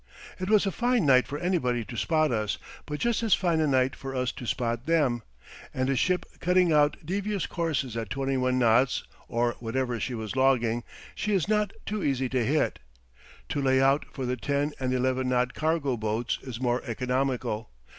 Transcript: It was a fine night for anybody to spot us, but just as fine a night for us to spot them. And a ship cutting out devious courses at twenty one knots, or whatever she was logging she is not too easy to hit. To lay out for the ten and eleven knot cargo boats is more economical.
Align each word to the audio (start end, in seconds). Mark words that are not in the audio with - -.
It 0.39 0.49
was 0.49 0.65
a 0.65 0.71
fine 0.71 1.05
night 1.05 1.27
for 1.27 1.37
anybody 1.37 1.85
to 1.85 1.95
spot 1.95 2.31
us, 2.31 2.57
but 2.87 2.99
just 2.99 3.21
as 3.21 3.35
fine 3.35 3.59
a 3.61 3.67
night 3.67 3.95
for 3.95 4.15
us 4.15 4.31
to 4.31 4.47
spot 4.47 4.87
them. 4.87 5.21
And 5.75 5.91
a 5.91 5.95
ship 5.95 6.25
cutting 6.39 6.73
out 6.73 6.97
devious 7.05 7.45
courses 7.45 7.95
at 7.95 8.09
twenty 8.09 8.35
one 8.35 8.57
knots, 8.57 9.03
or 9.27 9.55
whatever 9.59 9.99
she 9.99 10.15
was 10.15 10.35
logging 10.35 10.83
she 11.13 11.33
is 11.35 11.47
not 11.47 11.73
too 11.85 12.03
easy 12.03 12.29
to 12.29 12.43
hit. 12.43 12.79
To 13.49 13.61
lay 13.61 13.79
out 13.79 14.05
for 14.11 14.25
the 14.25 14.35
ten 14.37 14.71
and 14.79 14.91
eleven 14.91 15.29
knot 15.29 15.53
cargo 15.53 15.95
boats 15.97 16.39
is 16.41 16.59
more 16.59 16.81
economical. 16.85 17.69